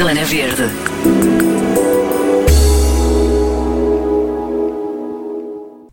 [0.00, 0.62] Zona Verde.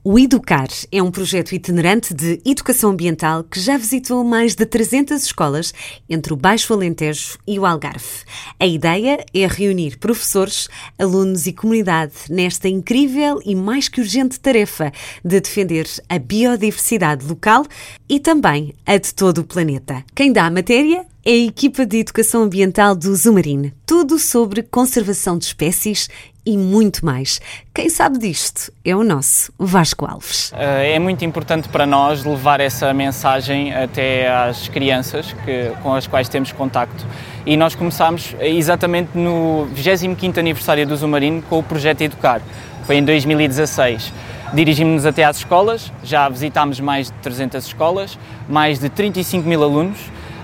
[0.02, 5.22] O Educar é um projeto itinerante de educação ambiental que já visitou mais de 300
[5.22, 5.74] escolas
[6.10, 8.24] entre o Baixo Alentejo e o Algarve.
[8.58, 14.94] A ideia é reunir professores, alunos e comunidade nesta incrível e mais que urgente tarefa
[15.22, 17.66] de defender a biodiversidade local
[18.08, 20.02] e também a de todo o planeta.
[20.16, 23.74] Quem dá a matéria é a equipa de educação ambiental do Zumarine.
[23.86, 26.08] Tudo sobre conservação de espécies
[26.46, 27.42] e muito mais.
[27.76, 30.54] Quem sabe disto é o nosso Vasco Alves.
[30.56, 36.08] Eh, é muito importante para nós levar essa mensagem até às crianças que, com as
[36.08, 37.06] quais temos contacto.
[37.46, 42.42] E nós começámos exatamente no 25º aniversário do Zumarino com o projeto Educar.
[42.86, 44.14] Foi em 2016.
[44.54, 48.18] Dirigimos-nos até às escolas, já visitámos mais de 300 escolas,
[48.48, 49.98] mais de 35 mil alunos,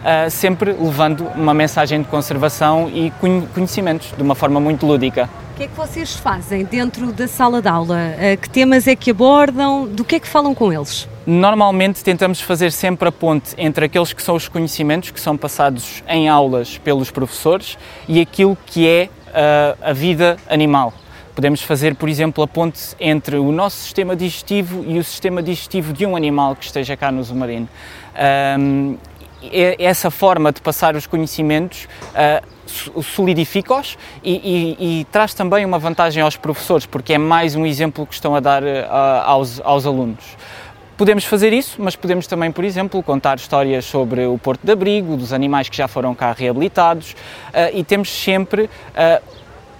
[0.03, 3.11] uh, sempre levando uma mensagem de conservação e
[3.53, 5.29] conhecimentos de uma forma muito lúdica.
[5.53, 7.95] O que é que vocês fazem dentro da sala de aula?
[7.95, 9.87] Uh, que temas é que abordam?
[9.87, 11.07] Do que é que falam com eles?
[11.25, 16.03] Normalmente tentamos fazer sempre a ponte entre aqueles que são os conhecimentos que são passados
[16.07, 20.93] em aulas pelos professores e aquilo que é uh, a vida animal.
[21.35, 25.91] Podemos fazer, por exemplo, a ponte entre o nosso sistema digestivo e o sistema digestivo
[25.91, 27.67] de um animal que esteja cá no submarino.
[28.59, 28.97] Um,
[29.79, 34.33] essa forma de passar os conhecimentos uh, solidifica-os e,
[34.79, 38.35] e, e, traz também uma vantagem aos professores, porque é mais um exemplo que estão
[38.35, 38.67] a dar uh,
[39.25, 40.23] aos, aos alunos.
[40.95, 45.17] Podemos fazer isso, mas podemos também, por exemplo, contar histórias sobre o Porto de Abrigo,
[45.17, 49.21] dos animais que já foram cá reabilitados uh, e temos sempre uh,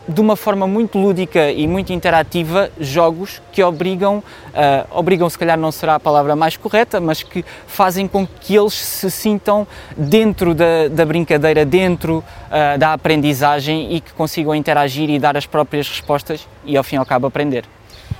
[0.08, 5.58] de uma forma muito lúdica e muito interativa jogos que obrigam, uh, obrigam se calhar
[5.58, 9.66] não será a palavra mais correta, mas que fazem com que eles se sintam
[9.96, 15.46] dentro da, da brincadeira, dentro uh, da aprendizagem e que consigam interagir e dar as
[15.46, 17.66] próprias respostas e ao fim e ao cabo aprender.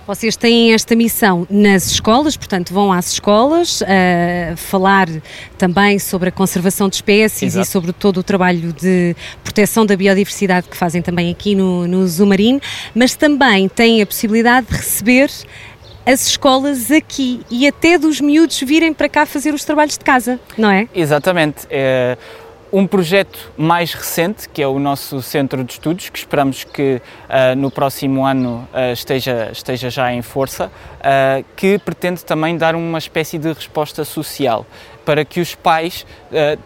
[0.06, 3.86] Vocês têm esta missão nas escolas, portanto, vão às escolas uh,
[4.58, 5.08] falar
[5.58, 7.68] também sobre a conservação de espécies Exato.
[7.68, 12.06] e sobre todo o trabalho de proteção da biodiversidade que fazem também aqui no, no
[12.06, 12.60] Zumarino,
[12.94, 15.32] mas também têm a possibilidade de receber
[16.06, 20.38] as escolas aqui e até dos miúdos virem para cá fazer os trabalhos de casa,
[20.58, 20.88] não é?
[20.94, 21.66] Exatamente.
[21.70, 22.18] É,
[22.74, 27.56] um projeto mais recente, que é o nosso centro de estudos, que esperamos que uh,
[27.56, 32.98] no próximo ano uh, esteja, esteja já em força, uh, que pretende também dar uma
[32.98, 34.66] espécie de resposta social
[35.06, 36.06] para que os pais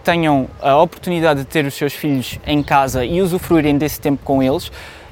[0.04, 4.44] tenham a oportunidade de ter os seus filhos em casa e usufruírem desse tempo com
[4.44, 4.72] eles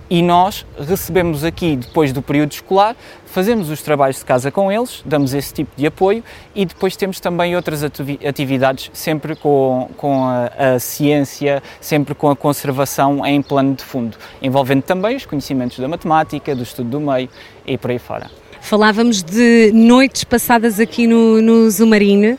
[0.09, 2.95] e nós recebemos aqui, depois do período escolar,
[3.25, 6.23] fazemos os trabalhos de casa com eles, damos esse tipo de apoio
[6.53, 12.35] e depois temos também outras atividades, sempre com, com a, a ciência, sempre com a
[12.35, 17.29] conservação em plano de fundo, envolvendo também os conhecimentos da matemática, do estudo do meio
[17.65, 18.29] e por aí fora.
[18.61, 22.35] Falávamos de noites passadas aqui no, no Zumarine.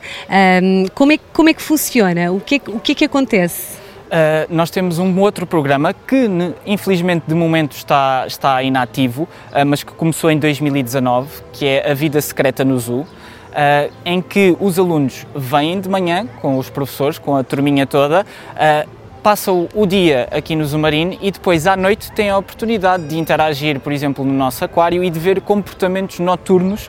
[0.61, 2.33] Um, como, é, como é que funciona?
[2.33, 3.76] O que é, o que, é que acontece?
[4.07, 6.29] Uh, nós temos um outro programa que,
[6.65, 11.95] infelizmente, de momento está, está inativo, uh, mas que começou em 2019, que é A
[11.95, 13.07] Vida Secreta no Zoo, uh,
[14.05, 18.25] em que os alunos vêm de manhã com os professores, com a turminha toda,
[19.25, 23.81] passam o dia aqui no Zumarine e depois à noite têm a oportunidade de interagir,
[23.81, 26.89] por exemplo, no nosso aquário e de ver comportamentos noturnos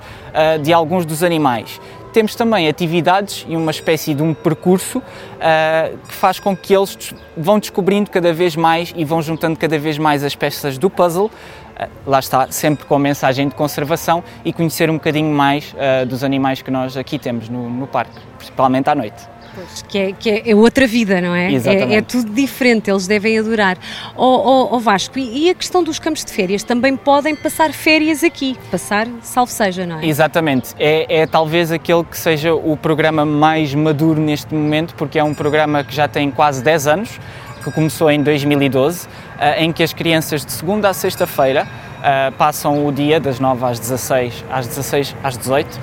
[0.61, 1.81] de alguns dos animais
[2.17, 7.13] temos também atividades e uma espécie de um percurso uh, que faz com que eles
[7.37, 11.27] vão descobrindo cada vez mais e vão juntando cada vez mais as peças do puzzle.
[11.27, 16.07] Uh, lá está, sempre com a mensagem de conservação e conhecer um bocadinho mais uh,
[16.07, 19.36] dos animais que nós aqui temos no, no parque, principalmente à noite.
[19.57, 21.51] Pois, que, é, que é, é, outra vida, não é?
[21.51, 21.93] Exatamente.
[21.93, 23.75] É, é tudo diferente, eles devem adorar.
[24.15, 26.61] Ó oh, oh, Vasco, e, e, a questão dos campos de férias?
[26.61, 30.05] Também podem passar férias aqui, passar, salvo seja, não é?
[30.05, 35.23] Exatamente, é, é talvez aquele que seja o programa mais maduro neste momento, porque é
[35.23, 37.19] um programa que já tem quase 10 anos,
[37.63, 39.07] que começou em 2012,
[39.39, 41.67] eh, em que as crianças de segunda a sexta-feira
[42.03, 45.79] eh, passam o dia das 9 às 16, às 16 às 18,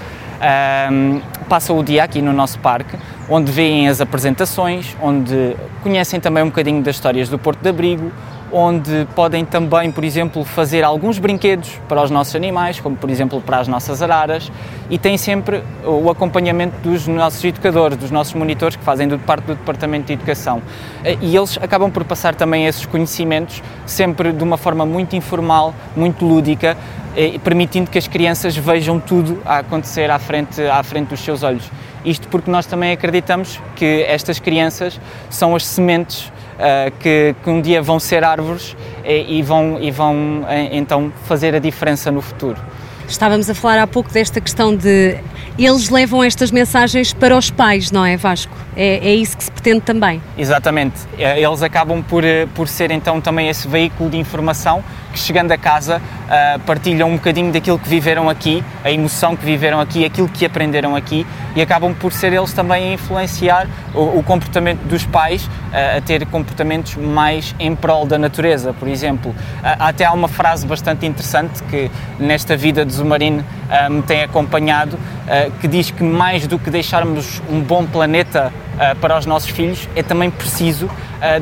[0.90, 2.96] um, passam o dia aqui no nosso parque,
[3.28, 8.12] onde veem as apresentações, onde conhecem também um bocadinho das histórias do Porto de Abrigo,
[8.56, 13.40] onde podem também, por exemplo, fazer alguns brinquedos para os nossos animais, como por exemplo
[13.40, 14.50] para as nossas araras,
[14.88, 19.56] e têm sempre o acompanhamento dos nossos educadores, dos nossos monitores que fazem parte do
[19.56, 20.62] Departamento de Educação.
[21.20, 26.24] E eles acabam por passar também esses conhecimentos sempre de uma forma muito informal, muito
[26.24, 26.76] lúdica,
[27.42, 31.68] permitindo que as crianças vejam tudo a acontecer à frente, à frente dos seus olhos.
[32.04, 36.30] Isto porque nós também acreditamos que estas crianças são as sementes
[37.00, 41.58] que, que, um dia vão ser árvores e, e vão, e vão então fazer a
[41.58, 42.60] diferença no futuro.
[43.08, 45.18] Estávamos a falar há pouco desta questão de
[45.58, 48.52] eles levam estas mensagens para os pais, não é, Vasco?
[48.76, 50.20] É, é isso que se pretende também.
[50.36, 51.00] Exatamente.
[51.18, 54.82] Eles acabam por, eh, por ser então também esse veículo de informação
[55.14, 59.44] que chegando a casa uh, partilham um bocadinho daquilo que viveram aqui, a emoção que
[59.44, 61.24] viveram aqui, aquilo que aprenderam aqui
[61.54, 66.00] e acabam por ser eles também a influenciar o, o comportamento dos pais uh, a
[66.00, 69.30] ter comportamentos mais em prol da natureza, por exemplo.
[69.30, 69.36] Uh,
[69.78, 71.88] até há uma frase bastante interessante que
[72.18, 73.44] nesta vida de Zumarino
[73.90, 74.98] me tem acompanhado,
[75.60, 78.52] que diz que mais do que deixarmos um bom planeta
[79.00, 80.88] para os nossos filhos, é também preciso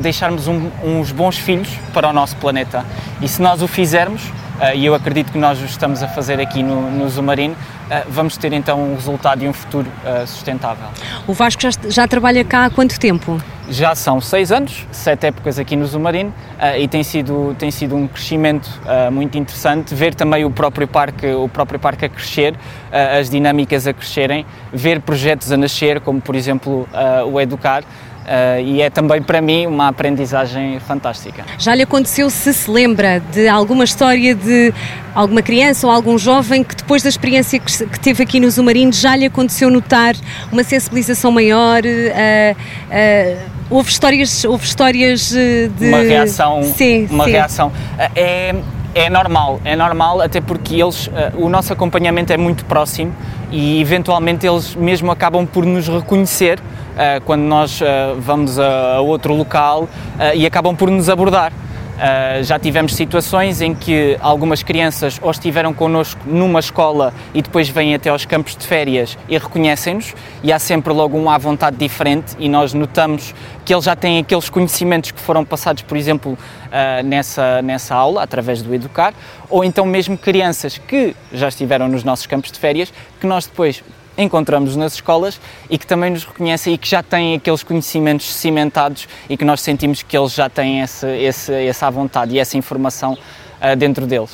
[0.01, 2.85] deixarmos um, uns bons filhos para o nosso planeta.
[3.21, 6.39] E se nós o fizermos, uh, e eu acredito que nós o estamos a fazer
[6.39, 10.87] aqui no, no Zumarino, uh, vamos ter então um resultado e um futuro uh, sustentável.
[11.27, 13.41] O Vasco já, já trabalha cá há quanto tempo?
[13.69, 16.33] Já são seis anos, sete épocas aqui no Zumarino
[16.77, 18.69] e tem sido, tem sido um crescimento
[19.09, 19.95] muito interessante.
[19.95, 22.55] Ver também o próprio parque, o próprio parque a crescer,
[22.91, 26.85] as dinâmicas a crescerem, ver projetos a nascer, como por exemplo
[27.31, 27.85] o Educar.
[28.23, 31.43] Uh, e é também para mim uma aprendizagem fantástica.
[31.57, 34.73] Já lhe aconteceu, se se lembra, de alguma história de
[35.13, 38.93] alguma criança ou algum jovem que depois da experiência que, que teve aqui no Zumarino
[38.93, 40.15] já lhe aconteceu notar
[40.51, 41.81] uma sensibilização maior?
[41.83, 43.37] Uh, uh,
[43.69, 47.31] houve histórias, houve histórias de uma reação, sim, uma sim.
[47.31, 47.71] reação.
[48.15, 48.55] É,
[48.95, 53.13] é normal, é normal, até porque eles, o nosso acompanhamento é muito próximo
[53.51, 57.85] e eventualmente eles mesmo acabam por nos reconhecer uh, quando nós uh,
[58.19, 59.87] vamos a, outro local
[60.35, 61.51] e acabam por nos abordar.
[61.93, 67.69] Uh, já tivemos situações em que algumas crianças ou estiveram connosco numa escola e depois
[67.69, 71.77] vêm até aos campos de férias e reconhecem-nos e há sempre logo um à vontade
[71.77, 76.31] diferente e nós notamos que eles já têm aqueles conhecimentos que foram passados, por exemplo,
[76.33, 79.13] uh, nessa, nessa aula, através do Educar,
[79.47, 83.83] ou então mesmo crianças que já estiveram nos nossos campos de férias, que nós depois
[84.17, 85.39] encontramos nas escolas
[85.69, 89.61] e que também nos reconhecem e que já têm aqueles conhecimentos cimentados e que nós
[89.61, 94.31] sentimos que eles já têm esse, esse, essa vontade e essa informação uh, dentro deles.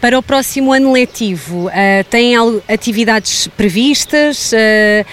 [0.00, 1.70] Para o próximo ano letivo, uh,
[2.10, 2.34] têm
[2.68, 4.52] atividades previstas?
[4.52, 5.06] Uh,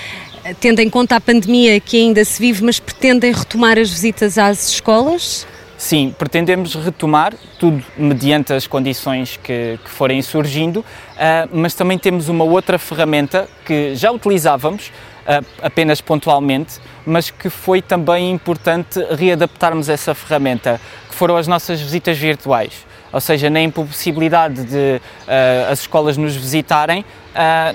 [0.59, 4.69] tendo em conta a pandemia que ainda se vive, mas pretendem retomar as visitas às
[4.69, 5.45] escolas?
[5.81, 12.29] Sim, pretendemos retomar tudo mediante as condições que, que forem surgindo, uh, mas também temos
[12.29, 19.89] uma outra ferramenta que já utilizávamos uh, apenas pontualmente, mas que foi também importante readaptarmos
[19.89, 20.79] essa ferramenta,
[21.09, 22.85] que foram as nossas visitas virtuais.
[23.11, 27.03] Ou seja, na impossibilidade de uh, as escolas nos visitarem,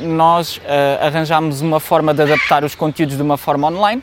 [0.00, 0.60] nós
[1.00, 4.02] arranjámos uma forma de adaptar os conteúdos de uma forma online,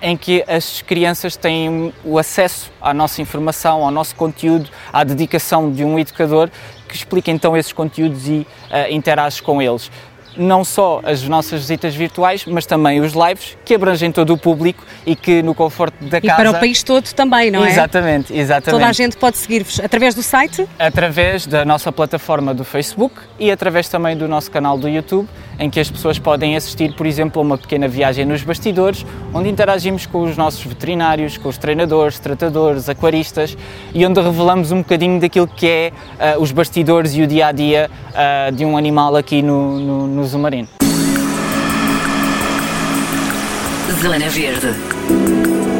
[0.00, 5.70] em que as crianças têm o acesso à nossa informação, ao nosso conteúdo, à dedicação
[5.70, 6.50] de um educador
[6.88, 9.90] que explica então esses conteúdos e uh, interage com eles
[10.36, 14.84] não só as nossas visitas virtuais, mas também os lives que abrangem todo o público
[15.06, 16.32] e que no conforto da casa.
[16.32, 17.70] E para o país todo também, não é?
[17.70, 18.80] Exatamente, exatamente.
[18.80, 20.66] Toda a gente pode seguir-vos através do site?
[20.78, 25.28] Através da nossa plataforma do Facebook e através também do nosso canal do YouTube,
[25.58, 29.48] em que as pessoas podem assistir, por exemplo, a uma pequena viagem nos bastidores, onde
[29.48, 33.56] interagimos com os nossos veterinários, com os treinadores, tratadores, aquaristas
[33.92, 35.92] e onde revelamos um bocadinho daquilo que é
[36.36, 40.06] uh, os bastidores e o dia a dia uh, de um animal aqui no, no,
[40.06, 40.68] no Zumarino.
[44.00, 45.73] Zona Verde.